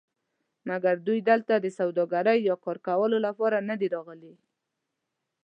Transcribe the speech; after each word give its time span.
مګر 0.69 0.95
دوی 1.07 1.19
دلته 1.29 1.53
د 1.59 1.67
سوداګرۍ 1.79 2.39
یا 2.49 2.55
کار 2.63 2.77
کولو 2.87 3.17
لپاره 3.27 3.57
ندي 3.69 3.87
راغلي. 3.95 4.33